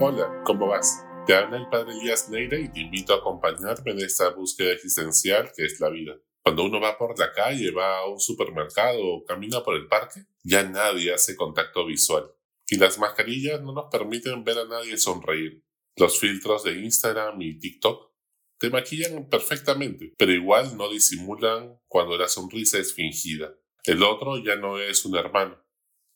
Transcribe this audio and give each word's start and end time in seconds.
Hola, 0.00 0.44
¿cómo 0.44 0.68
vas? 0.68 1.04
Te 1.26 1.34
habla 1.34 1.56
el 1.56 1.68
padre 1.70 1.90
Elías 1.90 2.28
Neira 2.30 2.56
y 2.56 2.70
te 2.70 2.82
invito 2.82 3.12
a 3.12 3.16
acompañarme 3.16 3.90
en 3.90 3.98
esta 3.98 4.28
búsqueda 4.30 4.70
existencial 4.70 5.50
que 5.56 5.64
es 5.64 5.80
la 5.80 5.88
vida. 5.88 6.14
Cuando 6.40 6.62
uno 6.62 6.80
va 6.80 6.96
por 6.96 7.18
la 7.18 7.32
calle, 7.32 7.72
va 7.72 7.98
a 7.98 8.08
un 8.08 8.20
supermercado 8.20 9.04
o 9.04 9.24
camina 9.24 9.64
por 9.64 9.74
el 9.74 9.88
parque, 9.88 10.20
ya 10.44 10.62
nadie 10.62 11.12
hace 11.12 11.34
contacto 11.34 11.84
visual. 11.84 12.30
Y 12.68 12.76
las 12.76 12.96
mascarillas 13.00 13.60
no 13.60 13.72
nos 13.72 13.90
permiten 13.90 14.44
ver 14.44 14.58
a 14.58 14.66
nadie 14.66 14.96
sonreír. 14.98 15.64
Los 15.96 16.20
filtros 16.20 16.62
de 16.62 16.78
Instagram 16.78 17.42
y 17.42 17.58
TikTok 17.58 18.12
te 18.60 18.70
maquillan 18.70 19.28
perfectamente, 19.28 20.14
pero 20.16 20.30
igual 20.30 20.76
no 20.76 20.88
disimulan 20.88 21.76
cuando 21.88 22.16
la 22.16 22.28
sonrisa 22.28 22.78
es 22.78 22.94
fingida. 22.94 23.52
El 23.82 24.04
otro 24.04 24.38
ya 24.38 24.54
no 24.54 24.78
es 24.78 25.04
un 25.04 25.16
hermano, 25.16 25.60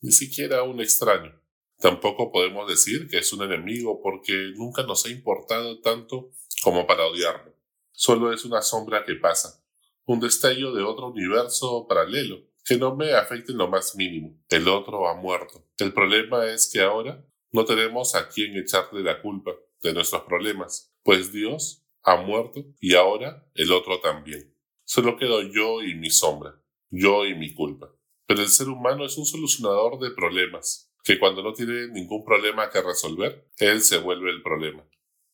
ni 0.03 0.13
siquiera 0.13 0.63
un 0.63 0.81
extraño. 0.81 1.42
Tampoco 1.83 2.31
podemos 2.31 2.69
decir 2.69 3.09
que 3.09 3.19
es 3.19 3.33
un 3.33 3.43
enemigo 3.43 4.01
porque 4.01 4.53
nunca 4.55 4.85
nos 4.85 5.05
ha 5.05 5.11
importado 5.11 5.81
tanto 5.81 6.31
como 6.63 6.87
para 6.87 7.05
odiarlo. 7.07 7.57
Solo 7.91 8.33
es 8.33 8.45
una 8.45 8.63
sombra 8.63 9.05
que 9.05 9.17
pasa, 9.17 9.67
un 10.05 10.21
destello 10.21 10.73
de 10.73 10.85
otro 10.85 11.09
universo 11.09 11.85
paralelo, 11.89 12.39
que 12.65 12.77
no 12.77 12.95
me 12.95 13.15
afecte 13.15 13.51
en 13.51 13.59
lo 13.59 13.67
más 13.67 13.97
mínimo. 13.97 14.41
El 14.49 14.69
otro 14.69 15.09
ha 15.09 15.15
muerto. 15.15 15.67
El 15.77 15.93
problema 15.93 16.47
es 16.47 16.71
que 16.73 16.81
ahora 16.83 17.27
no 17.51 17.65
tenemos 17.65 18.15
a 18.15 18.29
quien 18.29 18.57
echarle 18.57 19.03
la 19.03 19.21
culpa 19.21 19.51
de 19.83 19.93
nuestros 19.93 20.23
problemas, 20.23 20.95
pues 21.03 21.33
Dios 21.33 21.85
ha 22.05 22.15
muerto 22.15 22.65
y 22.79 22.95
ahora 22.95 23.45
el 23.55 23.73
otro 23.73 24.01
también. 24.01 24.57
Solo 24.85 25.17
quedo 25.17 25.43
yo 25.43 25.83
y 25.83 25.97
mi 25.97 26.11
sombra, 26.11 26.63
yo 26.91 27.27
y 27.27 27.35
mi 27.35 27.53
culpa. 27.53 27.93
Pero 28.27 28.41
el 28.41 28.49
ser 28.51 28.69
humano 28.69 29.05
es 29.05 29.19
un 29.19 29.27
solucionador 29.27 29.99
de 29.99 30.13
problemas, 30.13 30.92
que 31.03 31.19
cuando 31.19 31.43
no 31.43 31.53
tiene 31.53 31.89
ningún 31.89 32.25
problema 32.25 32.71
que 32.71 32.81
resolver, 32.81 33.49
él 33.59 33.83
se 33.83 33.99
vuelve 33.99 34.31
el 34.31 34.43
problema. 34.43 34.87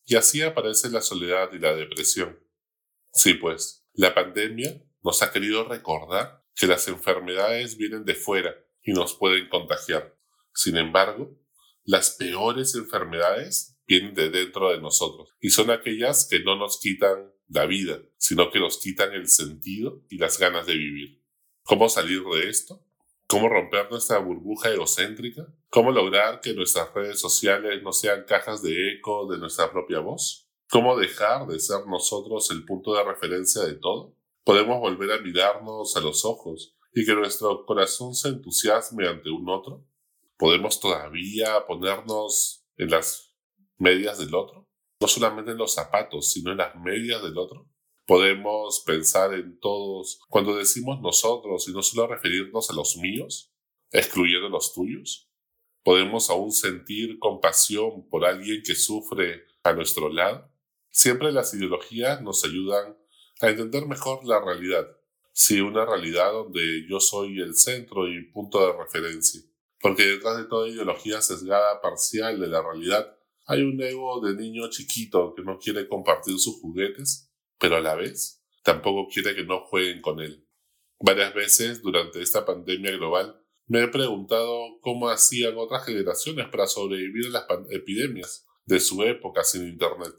Y 0.04 0.16
así 0.16 0.42
aparece 0.42 0.88
la 0.90 1.02
soledad 1.02 1.52
y 1.52 1.58
la 1.58 1.74
depresión. 1.74 2.38
Sí, 3.12 3.34
pues, 3.34 3.86
la 3.92 4.14
pandemia 4.14 4.82
nos 5.02 5.22
ha 5.22 5.30
querido 5.30 5.64
recordar 5.64 6.44
que 6.54 6.66
las 6.66 6.88
enfermedades 6.88 7.76
vienen 7.76 8.04
de 8.04 8.14
fuera 8.14 8.54
y 8.82 8.92
nos 8.92 9.14
pueden 9.14 9.48
contagiar. 9.48 10.16
Sin 10.54 10.76
embargo, 10.76 11.38
las 11.84 12.10
peores 12.10 12.74
enfermedades 12.74 13.78
vienen 13.86 14.14
de 14.14 14.30
dentro 14.30 14.70
de 14.70 14.80
nosotros 14.80 15.30
y 15.40 15.50
son 15.50 15.70
aquellas 15.70 16.26
que 16.28 16.40
no 16.40 16.56
nos 16.56 16.78
quitan 16.80 17.32
la 17.48 17.66
vida, 17.66 18.00
sino 18.18 18.50
que 18.50 18.60
nos 18.60 18.78
quitan 18.78 19.12
el 19.12 19.28
sentido 19.28 20.04
y 20.08 20.18
las 20.18 20.38
ganas 20.38 20.66
de 20.66 20.74
vivir. 20.74 21.22
¿Cómo 21.62 21.88
salir 21.88 22.22
de 22.22 22.48
esto? 22.48 22.84
Cómo 23.28 23.48
romper 23.48 23.90
nuestra 23.90 24.18
burbuja 24.18 24.70
egocéntrica, 24.70 25.46
cómo 25.68 25.92
lograr 25.92 26.40
que 26.40 26.54
nuestras 26.54 26.92
redes 26.94 27.20
sociales 27.20 27.82
no 27.82 27.92
sean 27.92 28.24
cajas 28.26 28.62
de 28.62 28.94
eco 28.94 29.30
de 29.30 29.38
nuestra 29.38 29.70
propia 29.70 30.00
voz, 30.00 30.48
cómo 30.70 30.96
dejar 30.96 31.46
de 31.46 31.60
ser 31.60 31.86
nosotros 31.86 32.50
el 32.50 32.64
punto 32.64 32.94
de 32.94 33.04
referencia 33.04 33.62
de 33.62 33.74
todo. 33.74 34.16
Podemos 34.44 34.80
volver 34.80 35.12
a 35.12 35.20
mirarnos 35.20 35.94
a 35.96 36.00
los 36.00 36.24
ojos 36.24 36.74
y 36.94 37.04
que 37.04 37.14
nuestro 37.14 37.66
corazón 37.66 38.14
se 38.14 38.28
entusiasme 38.28 39.06
ante 39.06 39.30
un 39.30 39.48
otro. 39.50 39.84
Podemos 40.38 40.80
todavía 40.80 41.66
ponernos 41.66 42.64
en 42.78 42.90
las 42.90 43.34
medias 43.76 44.18
del 44.18 44.34
otro, 44.34 44.70
no 45.00 45.06
solamente 45.06 45.50
en 45.50 45.58
los 45.58 45.74
zapatos, 45.74 46.32
sino 46.32 46.52
en 46.52 46.58
las 46.58 46.74
medias 46.76 47.22
del 47.22 47.36
otro 47.36 47.68
podemos 48.08 48.80
pensar 48.86 49.34
en 49.34 49.60
todos 49.60 50.18
cuando 50.30 50.56
decimos 50.56 50.98
nosotros 51.02 51.68
y 51.68 51.72
no 51.72 51.82
solo 51.82 52.06
referirnos 52.06 52.70
a 52.70 52.72
los 52.72 52.96
míos, 52.96 53.52
excluyendo 53.92 54.48
los 54.48 54.72
tuyos. 54.72 55.30
Podemos 55.82 56.30
aún 56.30 56.50
sentir 56.50 57.18
compasión 57.18 58.08
por 58.08 58.24
alguien 58.24 58.62
que 58.64 58.74
sufre 58.74 59.44
a 59.62 59.74
nuestro 59.74 60.10
lado. 60.10 60.50
Siempre 60.88 61.32
las 61.32 61.52
ideologías 61.52 62.22
nos 62.22 62.46
ayudan 62.46 62.96
a 63.42 63.50
entender 63.50 63.84
mejor 63.84 64.24
la 64.24 64.40
realidad. 64.40 64.88
Sí, 65.34 65.60
una 65.60 65.84
realidad 65.84 66.32
donde 66.32 66.86
yo 66.88 67.00
soy 67.00 67.38
el 67.40 67.56
centro 67.56 68.08
y 68.08 68.24
punto 68.32 68.66
de 68.66 68.72
referencia. 68.72 69.42
Porque 69.82 70.06
detrás 70.06 70.38
de 70.38 70.44
toda 70.44 70.66
ideología 70.66 71.20
sesgada 71.20 71.82
parcial 71.82 72.40
de 72.40 72.46
la 72.46 72.62
realidad 72.62 73.18
hay 73.44 73.60
un 73.60 73.78
ego 73.82 74.22
de 74.22 74.34
niño 74.34 74.70
chiquito 74.70 75.34
que 75.34 75.42
no 75.42 75.58
quiere 75.58 75.86
compartir 75.86 76.38
sus 76.38 76.58
juguetes 76.58 77.27
pero 77.58 77.76
a 77.76 77.80
la 77.80 77.94
vez 77.94 78.42
tampoco 78.62 79.08
quiere 79.12 79.34
que 79.34 79.44
no 79.44 79.60
jueguen 79.66 80.00
con 80.00 80.20
él. 80.20 80.46
Varias 81.00 81.32
veces 81.34 81.82
durante 81.82 82.20
esta 82.22 82.44
pandemia 82.44 82.92
global 82.92 83.40
me 83.66 83.82
he 83.82 83.88
preguntado 83.88 84.80
cómo 84.80 85.08
hacían 85.08 85.54
otras 85.56 85.84
generaciones 85.84 86.48
para 86.48 86.66
sobrevivir 86.66 87.26
a 87.26 87.30
las 87.30 87.46
epidemias 87.70 88.46
de 88.64 88.80
su 88.80 89.02
época 89.02 89.44
sin 89.44 89.68
internet, 89.68 90.14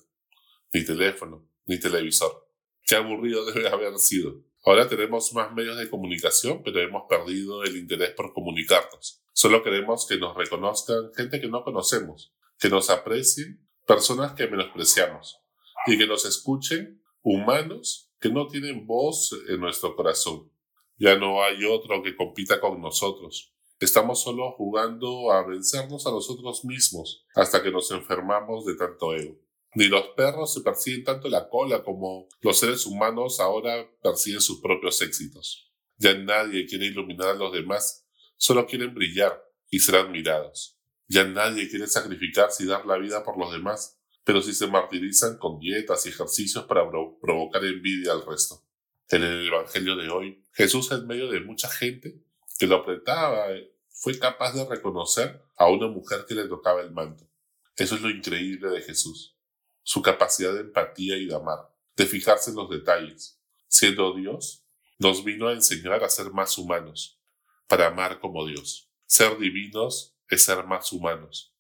ni 0.72 0.86
teléfono, 0.86 1.50
ni 1.66 1.80
televisor. 1.80 2.48
Qué 2.86 2.96
aburrido 2.96 3.46
debe 3.52 3.68
haber 3.68 3.98
sido. 3.98 4.44
Ahora 4.66 4.88
tenemos 4.88 5.34
más 5.34 5.54
medios 5.54 5.78
de 5.78 5.90
comunicación, 5.90 6.62
pero 6.64 6.80
hemos 6.80 7.04
perdido 7.10 7.64
el 7.64 7.78
interés 7.78 8.12
por 8.12 8.34
comunicarnos. 8.34 9.22
Solo 9.34 9.64
queremos 9.64 10.06
que 10.06 10.18
nos 10.18 10.36
reconozcan 10.36 11.12
gente 11.16 11.40
que 11.40 11.48
no 11.48 11.64
conocemos, 11.64 12.34
que 12.60 12.70
nos 12.70 12.90
aprecien 12.90 13.66
personas 13.88 14.34
que 14.34 14.48
menospreciamos 14.48 15.40
y 15.88 15.98
que 15.98 16.06
nos 16.06 16.26
escuchen 16.26 17.02
humanos 17.30 18.12
que 18.20 18.30
no 18.30 18.48
tienen 18.48 18.88
voz 18.88 19.30
en 19.48 19.60
nuestro 19.60 19.96
corazón. 19.96 20.52
Ya 20.98 21.16
no 21.16 21.44
hay 21.44 21.64
otro 21.64 22.02
que 22.02 22.16
compita 22.16 22.60
con 22.60 22.82
nosotros. 22.82 23.54
Estamos 23.80 24.24
solo 24.24 24.52
jugando 24.54 25.32
a 25.32 25.46
vencernos 25.46 26.08
a 26.08 26.12
nosotros 26.12 26.66
mismos 26.66 27.28
hasta 27.36 27.62
que 27.62 27.72
nos 27.72 27.92
enfermamos 27.92 28.66
de 28.66 28.76
tanto 28.76 29.16
ego. 29.16 29.40
Ni 29.76 29.86
los 29.86 30.08
perros 30.18 30.52
se 30.52 30.62
persiguen 30.62 31.04
tanto 31.04 31.30
la 31.30 31.48
cola 31.48 31.84
como 31.84 32.28
los 32.42 32.58
seres 32.58 32.88
humanos 32.88 33.40
ahora 33.40 33.88
persiguen 34.02 34.42
sus 34.42 34.60
propios 34.60 35.00
éxitos. 35.04 35.72
Ya 35.98 36.16
nadie 36.16 36.66
quiere 36.66 36.88
iluminar 36.88 37.30
a 37.30 37.36
los 37.36 37.54
demás, 37.54 38.08
solo 38.38 38.66
quieren 38.66 38.96
brillar 38.96 39.40
y 39.70 39.80
ser 39.80 39.98
admirados. 39.98 40.80
Ya 41.08 41.26
nadie 41.26 41.70
quiere 41.70 41.86
sacrificarse 41.86 42.64
y 42.64 42.68
dar 42.68 42.88
la 42.88 42.98
vida 42.98 43.24
por 43.24 43.38
los 43.38 43.52
demás, 43.52 43.99
pero 44.30 44.44
si 44.44 44.54
se 44.54 44.68
martirizan 44.68 45.40
con 45.40 45.58
dietas 45.58 46.06
y 46.06 46.10
ejercicios 46.10 46.66
para 46.66 46.88
provocar 46.88 47.66
envidia 47.66 48.12
al 48.12 48.24
resto. 48.24 48.64
En 49.08 49.24
el 49.24 49.48
Evangelio 49.48 49.96
de 49.96 50.08
hoy, 50.12 50.44
Jesús 50.54 50.92
en 50.92 51.08
medio 51.08 51.32
de 51.32 51.40
mucha 51.40 51.68
gente 51.68 52.22
que 52.60 52.68
lo 52.68 52.76
apretaba, 52.76 53.48
fue 53.90 54.20
capaz 54.20 54.54
de 54.54 54.70
reconocer 54.70 55.42
a 55.58 55.66
una 55.66 55.88
mujer 55.88 56.26
que 56.28 56.36
le 56.36 56.48
tocaba 56.48 56.82
el 56.82 56.92
manto. 56.92 57.28
Eso 57.76 57.96
es 57.96 58.02
lo 58.02 58.12
increíble 58.12 58.70
de 58.70 58.84
Jesús, 58.84 59.36
su 59.82 60.04
capacidad 60.04 60.54
de 60.54 60.60
empatía 60.60 61.18
y 61.18 61.26
de 61.26 61.34
amar, 61.34 61.68
de 61.96 62.06
fijarse 62.06 62.52
en 62.52 62.58
los 62.58 62.70
detalles. 62.70 63.42
Siendo 63.68 64.14
Dios, 64.14 64.64
nos 65.00 65.24
vino 65.24 65.48
a 65.48 65.54
enseñar 65.54 66.04
a 66.04 66.10
ser 66.10 66.30
más 66.30 66.56
humanos, 66.60 67.20
para 67.66 67.88
amar 67.88 68.20
como 68.20 68.46
Dios. 68.46 68.92
Ser 69.08 69.40
divinos 69.40 70.16
es 70.28 70.46
ser 70.46 70.66
más 70.66 70.94
humanos, 70.94 71.56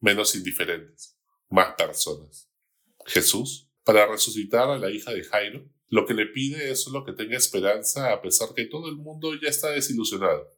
menos 0.00 0.34
indiferentes 0.34 1.13
más 1.48 1.74
personas. 1.74 2.48
Jesús, 3.06 3.70
para 3.84 4.06
resucitar 4.06 4.68
a 4.70 4.78
la 4.78 4.90
hija 4.90 5.12
de 5.12 5.24
Jairo, 5.24 5.68
lo 5.88 6.06
que 6.06 6.14
le 6.14 6.26
pide 6.26 6.70
es 6.70 6.82
solo 6.82 7.04
que 7.04 7.12
tenga 7.12 7.36
esperanza 7.36 8.12
a 8.12 8.22
pesar 8.22 8.54
que 8.54 8.64
todo 8.64 8.88
el 8.88 8.96
mundo 8.96 9.32
ya 9.40 9.48
está 9.48 9.70
desilusionado, 9.70 10.56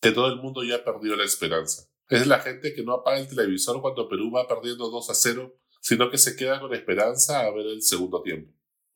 que 0.00 0.12
todo 0.12 0.26
el 0.26 0.36
mundo 0.36 0.62
ya 0.64 0.84
perdió 0.84 1.16
la 1.16 1.24
esperanza. 1.24 1.88
Es 2.08 2.26
la 2.26 2.40
gente 2.40 2.74
que 2.74 2.82
no 2.82 2.94
apaga 2.94 3.20
el 3.20 3.28
televisor 3.28 3.80
cuando 3.80 4.08
Perú 4.08 4.32
va 4.32 4.48
perdiendo 4.48 4.90
2 4.90 5.10
a 5.10 5.14
0, 5.14 5.56
sino 5.80 6.10
que 6.10 6.18
se 6.18 6.36
queda 6.36 6.60
con 6.60 6.74
esperanza 6.74 7.40
a 7.40 7.50
ver 7.52 7.66
el 7.66 7.82
segundo 7.82 8.20
tiempo. 8.22 8.52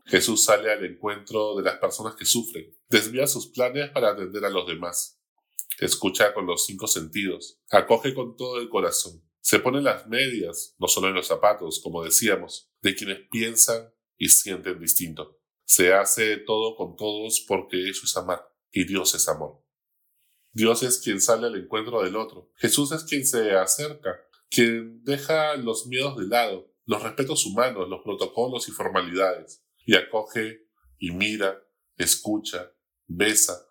Jesús 0.07 0.45
sale 0.45 0.71
al 0.71 0.85
encuentro 0.85 1.57
de 1.57 1.63
las 1.63 1.79
personas 1.79 2.15
que 2.15 2.27
sufren, 2.27 2.77
desvía 2.91 3.27
sus 3.27 3.47
planes 3.47 3.91
para 3.91 4.11
atender 4.11 4.45
a 4.45 4.51
los 4.51 4.67
demás, 4.67 5.19
escucha 5.79 6.35
con 6.35 6.47
los 6.47 6.67
cinco 6.67 6.87
sentidos, 6.87 7.59
acoge 7.71 8.13
con 8.13 8.37
todo 8.37 8.61
el 8.61 8.69
corazón, 8.69 9.23
se 9.45 9.59
ponen 9.59 9.85
las 9.85 10.07
medias, 10.07 10.75
no 10.79 10.89
solo 10.89 11.09
en 11.09 11.15
los 11.15 11.27
zapatos, 11.27 11.79
como 11.83 12.03
decíamos, 12.03 12.73
de 12.81 12.95
quienes 12.95 13.29
piensan 13.31 13.93
y 14.17 14.31
sienten 14.31 14.81
distinto. 14.81 15.39
Se 15.65 15.93
hace 15.93 16.39
todo 16.39 16.75
con 16.77 16.97
todos 16.97 17.45
porque 17.47 17.91
eso 17.91 18.07
es 18.07 18.17
amar 18.17 18.43
y 18.73 18.85
Dios 18.87 19.15
es 19.15 19.29
amor. 19.29 19.63
Dios 20.51 20.83
es 20.83 20.99
quien 20.99 21.21
sale 21.21 21.49
al 21.49 21.57
encuentro 21.57 22.03
del 22.03 22.17
otro. 22.17 22.53
Jesús 22.57 22.91
es 22.93 23.05
quien 23.05 23.27
se 23.27 23.53
acerca, 23.53 24.19
quien 24.49 25.05
deja 25.05 25.57
los 25.57 25.89
miedos 25.89 26.17
de 26.17 26.27
lado, 26.27 26.73
los 26.87 27.03
respetos 27.03 27.45
humanos, 27.45 27.87
los 27.91 28.01
protocolos 28.03 28.67
y 28.69 28.73
formalidades, 28.73 29.63
y 29.85 29.95
acoge 29.95 30.71
y 30.99 31.11
mira, 31.11 31.63
escucha, 31.99 32.73
besa 33.07 33.63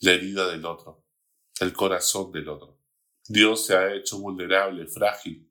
la 0.00 0.10
herida 0.10 0.50
del 0.50 0.64
otro, 0.64 1.06
el 1.60 1.72
corazón 1.72 2.32
del 2.32 2.48
otro. 2.48 2.81
Dios 3.28 3.66
se 3.66 3.76
ha 3.76 3.94
hecho 3.94 4.18
vulnerable, 4.18 4.86
frágil, 4.86 5.48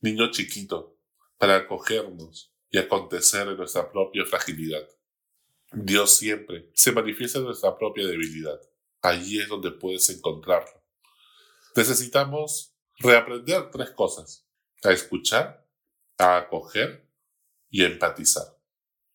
niño 0.00 0.30
chiquito, 0.30 0.96
para 1.38 1.56
acogernos 1.56 2.54
y 2.70 2.78
acontecer 2.78 3.48
en 3.48 3.56
nuestra 3.56 3.90
propia 3.90 4.24
fragilidad. 4.24 4.88
Dios 5.72 6.16
siempre 6.16 6.70
se 6.74 6.92
manifiesta 6.92 7.38
en 7.38 7.46
nuestra 7.46 7.76
propia 7.76 8.06
debilidad. 8.06 8.60
Allí 9.02 9.40
es 9.40 9.48
donde 9.48 9.70
puedes 9.70 10.08
encontrarlo. 10.10 10.82
Necesitamos 11.74 12.74
reaprender 12.98 13.70
tres 13.70 13.90
cosas. 13.90 14.46
a 14.82 14.92
escuchar, 14.92 15.66
a 16.16 16.38
acoger 16.38 17.06
y 17.68 17.82
a 17.82 17.86
empatizar. 17.86 18.56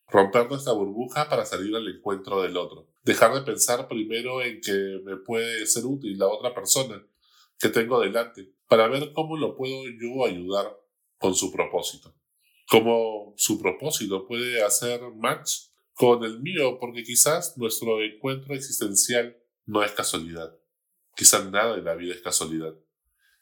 Romper 0.08 0.48
nuestra 0.48 0.74
burbuja 0.74 1.28
para 1.28 1.44
salir 1.44 1.76
al 1.76 1.88
encuentro 1.88 2.44
del 2.44 2.56
otro. 2.56 2.88
Dejar 3.04 3.34
de 3.34 3.42
pensar 3.42 3.88
primero 3.88 4.44
en 4.44 4.62
que 4.62 5.02
me 5.04 5.18
puede 5.18 5.66
ser 5.66 5.86
útil 5.86 6.20
la 6.20 6.28
otra 6.28 6.54
persona 6.54 7.04
que 7.60 7.70
tengo 7.70 8.00
delante 8.00 8.54
para 8.68 8.88
ver 8.88 9.12
cómo 9.14 9.38
lo 9.38 9.56
puedo 9.56 9.84
yo 10.00 10.26
ayudar 10.26 10.78
con 11.18 11.36
su 11.36 11.52
propósito. 11.52 12.16
Cómo 12.68 13.34
su 13.38 13.62
propósito 13.62 14.28
puede 14.28 14.64
hacer 14.64 15.02
match 15.16 15.70
con 15.94 16.24
el 16.24 16.42
mío 16.42 16.78
porque 16.80 17.04
quizás 17.04 17.58
nuestro 17.58 18.02
encuentro 18.04 18.54
existencial 18.54 19.38
no 19.66 19.84
es 19.84 19.92
casualidad. 19.92 20.56
Quizás 21.16 21.50
nada 21.50 21.78
en 21.78 21.86
la 21.86 21.96
vida 21.96 22.14
es 22.14 22.22
casualidad. 22.22 22.76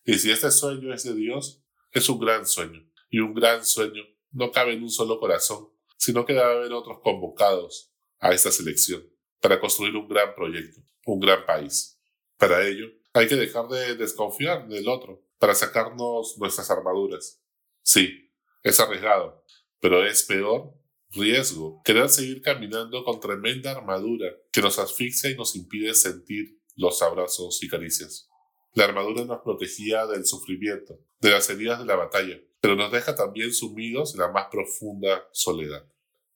Y 0.05 0.15
si 0.15 0.31
este 0.31 0.51
sueño 0.51 0.93
es 0.93 1.03
de 1.03 1.15
Dios, 1.15 1.63
es 1.91 2.07
un 2.09 2.19
gran 2.19 2.45
sueño. 2.45 2.85
Y 3.09 3.19
un 3.19 3.33
gran 3.33 3.65
sueño 3.65 4.03
no 4.31 4.51
cabe 4.51 4.73
en 4.73 4.83
un 4.83 4.89
solo 4.89 5.19
corazón, 5.19 5.69
sino 5.97 6.25
que 6.25 6.33
debe 6.33 6.45
haber 6.45 6.73
otros 6.73 6.99
convocados 7.01 7.93
a 8.19 8.33
esta 8.33 8.51
selección 8.51 9.07
para 9.39 9.59
construir 9.59 9.95
un 9.95 10.07
gran 10.07 10.33
proyecto, 10.35 10.81
un 11.05 11.19
gran 11.19 11.45
país. 11.45 11.99
Para 12.37 12.65
ello, 12.67 12.87
hay 13.13 13.27
que 13.27 13.35
dejar 13.35 13.67
de 13.67 13.95
desconfiar 13.95 14.67
del 14.67 14.87
otro 14.87 15.23
para 15.37 15.55
sacarnos 15.55 16.37
nuestras 16.37 16.69
armaduras. 16.71 17.41
Sí, 17.83 18.31
es 18.63 18.79
arriesgado, 18.79 19.43
pero 19.79 20.05
es 20.05 20.23
peor 20.23 20.73
riesgo 21.11 21.81
querer 21.85 22.09
seguir 22.09 22.41
caminando 22.41 23.03
con 23.03 23.19
tremenda 23.19 23.71
armadura 23.71 24.35
que 24.51 24.61
nos 24.61 24.79
asfixia 24.79 25.29
y 25.29 25.35
nos 25.35 25.55
impide 25.55 25.93
sentir 25.93 26.59
los 26.75 27.01
abrazos 27.03 27.61
y 27.61 27.67
caricias. 27.67 28.29
La 28.73 28.85
armadura 28.85 29.23
nos 29.25 29.41
protegía 29.41 30.07
del 30.07 30.25
sufrimiento, 30.25 30.99
de 31.19 31.29
las 31.29 31.47
heridas 31.49 31.79
de 31.79 31.85
la 31.85 31.95
batalla, 31.95 32.41
pero 32.59 32.75
nos 32.75 32.91
deja 32.91 33.13
también 33.13 33.53
sumidos 33.53 34.15
en 34.15 34.21
la 34.21 34.31
más 34.31 34.47
profunda 34.49 35.27
soledad. 35.31 35.85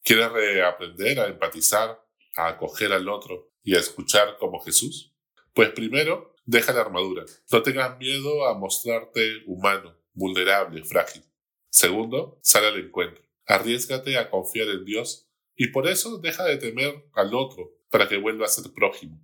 ¿Quieres 0.03 0.31
reaprender 0.31 1.19
a 1.19 1.27
empatizar, 1.27 1.99
a 2.35 2.47
acoger 2.49 2.93
al 2.93 3.09
otro 3.09 3.49
y 3.63 3.75
a 3.75 3.79
escuchar 3.79 4.37
como 4.37 4.59
Jesús? 4.59 5.15
Pues 5.53 5.71
primero, 5.71 6.35
deja 6.47 6.73
la 6.73 6.81
armadura. 6.81 7.25
No 7.51 7.61
tengas 7.61 7.99
miedo 7.99 8.47
a 8.47 8.57
mostrarte 8.57 9.43
humano, 9.45 9.95
vulnerable, 10.13 10.83
frágil. 10.83 11.23
Segundo, 11.69 12.39
sal 12.41 12.65
al 12.65 12.79
encuentro. 12.79 13.23
Arriesgate 13.45 14.17
a 14.17 14.31
confiar 14.31 14.69
en 14.69 14.83
Dios 14.83 15.29
y 15.55 15.67
por 15.67 15.87
eso 15.87 16.17
deja 16.17 16.43
de 16.43 16.57
temer 16.57 17.07
al 17.13 17.35
otro 17.35 17.77
para 17.91 18.09
que 18.09 18.17
vuelva 18.17 18.47
a 18.47 18.49
ser 18.49 18.73
prójimo 18.73 19.21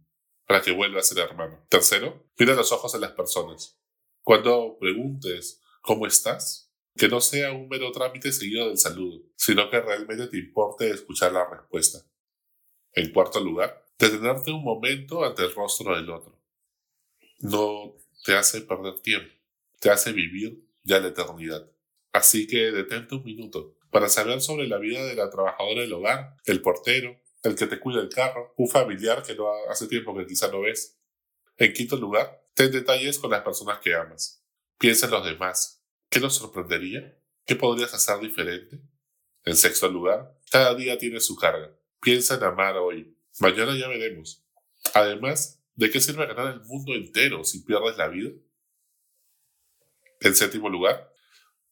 para 0.47 0.61
que 0.61 0.71
vuelva 0.71 0.99
a 0.99 1.03
ser 1.03 1.19
hermano. 1.19 1.65
Tercero, 1.69 2.27
mira 2.37 2.53
los 2.53 2.71
ojos 2.71 2.91
de 2.93 2.99
las 2.99 3.11
personas. 3.11 3.79
Cuando 4.21 4.77
preguntes 4.79 5.61
¿cómo 5.81 6.07
estás? 6.07 6.71
Que 6.95 7.07
no 7.07 7.21
sea 7.21 7.51
un 7.51 7.67
mero 7.67 7.91
trámite 7.91 8.31
seguido 8.31 8.67
del 8.67 8.77
saludo, 8.77 9.23
sino 9.35 9.69
que 9.69 9.81
realmente 9.81 10.27
te 10.27 10.37
importe 10.37 10.89
escuchar 10.89 11.33
la 11.33 11.49
respuesta. 11.49 11.99
En 12.93 13.11
cuarto 13.11 13.39
lugar, 13.39 13.83
detenerte 13.97 14.51
un 14.51 14.63
momento 14.63 15.23
ante 15.23 15.43
el 15.43 15.53
rostro 15.53 15.95
del 15.95 16.09
otro. 16.09 16.39
No 17.39 17.95
te 18.23 18.35
hace 18.35 18.61
perder 18.61 18.99
tiempo, 19.01 19.33
te 19.79 19.89
hace 19.89 20.13
vivir 20.13 20.63
ya 20.83 20.99
la 20.99 21.09
eternidad. 21.09 21.69
Así 22.11 22.47
que 22.47 22.71
detente 22.71 23.15
un 23.15 23.23
minuto 23.23 23.75
para 23.89 24.09
saber 24.09 24.41
sobre 24.41 24.67
la 24.67 24.77
vida 24.77 25.05
de 25.05 25.15
la 25.15 25.29
trabajadora 25.29 25.81
del 25.81 25.93
hogar, 25.93 26.37
el 26.45 26.61
portero, 26.61 27.19
el 27.43 27.55
que 27.55 27.67
te 27.67 27.79
cuida 27.79 28.01
el 28.01 28.09
carro, 28.09 28.53
un 28.57 28.67
familiar 28.67 29.23
que 29.23 29.35
no 29.35 29.47
hace 29.69 29.87
tiempo 29.87 30.15
que 30.15 30.25
quizá 30.25 30.47
no 30.49 30.61
ves. 30.61 30.97
En 31.57 31.73
quinto 31.73 31.97
lugar, 31.97 32.43
ten 32.53 32.71
detalles 32.71 33.19
con 33.19 33.31
las 33.31 33.41
personas 33.41 33.79
que 33.79 33.93
amas. 33.93 34.43
Piensa 34.77 35.05
en 35.05 35.11
los 35.11 35.25
demás. 35.25 35.83
¿Qué 36.09 36.19
nos 36.19 36.35
sorprendería? 36.35 37.17
¿Qué 37.45 37.55
podrías 37.55 37.93
hacer 37.93 38.19
diferente? 38.19 38.79
En 39.45 39.55
sexto 39.55 39.89
lugar, 39.89 40.37
cada 40.49 40.73
día 40.75 40.97
tiene 40.97 41.19
su 41.19 41.35
carga. 41.35 41.71
Piensa 42.01 42.35
en 42.35 42.43
amar 42.43 42.77
hoy. 42.77 43.17
Mañana 43.39 43.77
ya 43.77 43.87
veremos. 43.87 44.43
Además, 44.93 45.62
¿de 45.75 45.89
qué 45.89 45.99
sirve 45.99 46.25
ganar 46.27 46.53
el 46.53 46.61
mundo 46.61 46.93
entero 46.93 47.43
si 47.43 47.63
pierdes 47.63 47.97
la 47.97 48.07
vida? 48.07 48.31
En 50.19 50.35
séptimo 50.35 50.69
lugar, 50.69 51.13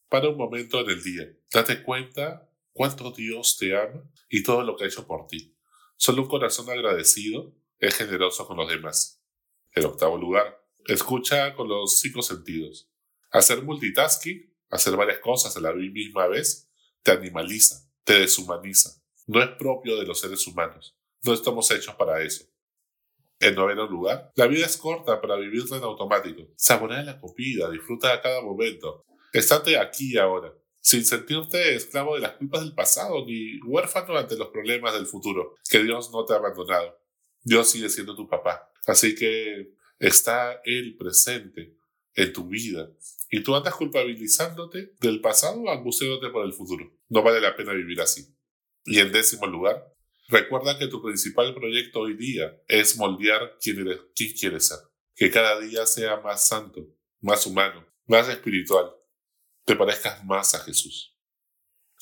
para 0.08 0.28
un 0.28 0.36
momento 0.36 0.80
en 0.80 0.90
el 0.90 1.02
día. 1.02 1.26
Date 1.50 1.82
cuenta 1.82 2.50
cuánto 2.72 3.10
Dios 3.12 3.56
te 3.56 3.76
ama 3.76 4.02
y 4.28 4.42
todo 4.42 4.62
lo 4.62 4.76
que 4.76 4.84
ha 4.84 4.88
hecho 4.88 5.06
por 5.06 5.26
ti. 5.26 5.56
Solo 5.96 6.22
un 6.22 6.28
corazón 6.28 6.68
agradecido 6.68 7.54
es 7.78 7.96
generoso 7.96 8.46
con 8.46 8.56
los 8.56 8.68
demás. 8.68 9.22
En 9.74 9.86
octavo 9.86 10.18
lugar, 10.18 10.62
escucha 10.86 11.54
con 11.54 11.68
los 11.68 12.00
cinco 12.00 12.22
sentidos. 12.22 12.90
Hacer 13.30 13.62
multitasking, 13.62 14.54
hacer 14.68 14.96
varias 14.96 15.18
cosas 15.20 15.56
a 15.56 15.60
la 15.60 15.72
misma 15.72 16.26
vez, 16.26 16.70
te 17.02 17.12
animaliza, 17.12 17.90
te 18.04 18.20
deshumaniza. 18.20 19.02
No 19.26 19.42
es 19.42 19.48
propio 19.50 19.96
de 19.96 20.06
los 20.06 20.20
seres 20.20 20.46
humanos. 20.46 20.96
No 21.22 21.32
estamos 21.32 21.70
hechos 21.70 21.94
para 21.94 22.22
eso. 22.22 22.44
En 23.42 23.54
noveno 23.54 23.86
lugar, 23.86 24.30
la 24.36 24.46
vida 24.46 24.66
es 24.66 24.76
corta 24.76 25.20
para 25.20 25.36
vivirla 25.36 25.76
en 25.76 25.82
automático. 25.82 26.48
Saborea 26.56 27.02
la 27.02 27.20
comida, 27.20 27.68
disfruta 27.70 28.12
de 28.12 28.20
cada 28.20 28.40
momento. 28.40 29.04
Estate 29.32 29.78
aquí 29.78 30.14
y 30.14 30.18
ahora 30.18 30.52
sin 30.82 31.04
sentirte 31.04 31.76
esclavo 31.76 32.16
de 32.16 32.20
las 32.20 32.32
culpas 32.32 32.60
del 32.60 32.74
pasado 32.74 33.24
ni 33.24 33.60
huérfano 33.60 34.18
ante 34.18 34.36
los 34.36 34.48
problemas 34.48 34.92
del 34.94 35.06
futuro, 35.06 35.54
que 35.70 35.82
Dios 35.82 36.10
no 36.12 36.24
te 36.24 36.34
ha 36.34 36.36
abandonado. 36.36 36.98
Dios 37.42 37.70
sigue 37.70 37.88
siendo 37.88 38.16
tu 38.16 38.28
papá. 38.28 38.70
Así 38.86 39.14
que 39.14 39.74
está 39.98 40.60
Él 40.64 40.96
presente 40.98 41.76
en 42.14 42.32
tu 42.32 42.48
vida 42.48 42.90
y 43.30 43.42
tú 43.42 43.54
andas 43.54 43.74
culpabilizándote 43.76 44.94
del 45.00 45.20
pasado 45.20 45.70
angustiándote 45.70 46.30
por 46.30 46.44
el 46.44 46.52
futuro. 46.52 46.92
No 47.08 47.22
vale 47.22 47.40
la 47.40 47.56
pena 47.56 47.72
vivir 47.72 48.00
así. 48.00 48.34
Y 48.84 48.98
en 48.98 49.12
décimo 49.12 49.46
lugar, 49.46 49.86
recuerda 50.32 50.78
que 50.78 50.88
tu 50.88 51.02
principal 51.02 51.54
proyecto 51.54 52.00
hoy 52.00 52.16
día 52.16 52.58
es 52.66 52.96
moldear 52.96 53.58
quién, 53.60 53.80
eres, 53.80 54.00
quién 54.14 54.32
quieres 54.32 54.68
ser. 54.68 54.78
Que 55.14 55.30
cada 55.30 55.60
día 55.60 55.86
sea 55.86 56.16
más 56.16 56.48
santo, 56.48 56.80
más 57.20 57.46
humano, 57.46 57.86
más 58.06 58.28
espiritual, 58.28 58.90
te 59.64 59.76
parezcas 59.76 60.24
más 60.24 60.54
a 60.54 60.60
Jesús. 60.60 61.16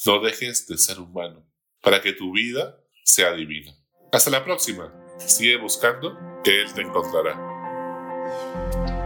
No 0.06 0.20
dejes 0.20 0.66
de 0.66 0.78
ser 0.78 1.00
humano 1.00 1.46
para 1.82 2.00
que 2.00 2.12
tu 2.12 2.32
vida 2.32 2.80
sea 3.04 3.32
divina. 3.32 3.74
Hasta 4.12 4.30
la 4.30 4.44
próxima. 4.44 4.94
Sigue 5.18 5.58
buscando 5.58 6.16
que 6.42 6.62
Él 6.62 6.72
te 6.72 6.82
encontrará. 6.82 8.99